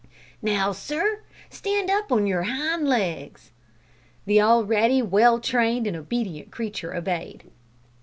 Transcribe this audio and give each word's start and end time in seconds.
"Now, 0.41 0.71
sir, 0.71 1.19
stand 1.51 1.91
up 1.91 2.11
on 2.11 2.25
your 2.25 2.41
hind 2.41 2.87
legs." 2.89 3.51
The 4.25 4.41
already 4.41 4.99
well 5.03 5.39
trained 5.39 5.85
and 5.85 5.95
obedient 5.95 6.49
creature 6.49 6.95
obeyed. 6.95 7.43